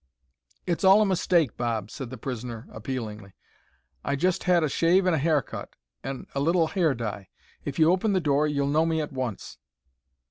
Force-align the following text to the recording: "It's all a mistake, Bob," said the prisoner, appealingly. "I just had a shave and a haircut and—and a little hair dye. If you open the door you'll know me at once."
"It's 0.65 0.83
all 0.83 1.03
a 1.03 1.05
mistake, 1.05 1.55
Bob," 1.57 1.91
said 1.91 2.09
the 2.09 2.17
prisoner, 2.17 2.65
appealingly. 2.71 3.35
"I 4.03 4.15
just 4.15 4.45
had 4.45 4.63
a 4.63 4.67
shave 4.67 5.05
and 5.05 5.13
a 5.13 5.19
haircut 5.19 5.75
and—and 6.03 6.25
a 6.33 6.39
little 6.39 6.65
hair 6.65 6.95
dye. 6.95 7.29
If 7.65 7.77
you 7.77 7.91
open 7.91 8.13
the 8.13 8.19
door 8.19 8.47
you'll 8.47 8.65
know 8.65 8.87
me 8.87 8.99
at 8.99 9.13
once." 9.13 9.59